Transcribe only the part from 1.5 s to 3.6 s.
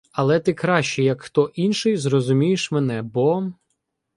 інший, зрозумієш мене, бо.